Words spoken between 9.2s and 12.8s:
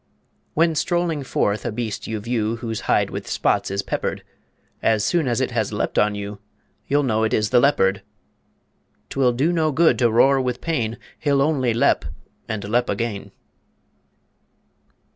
do no good to roar with pain, He'll only lep and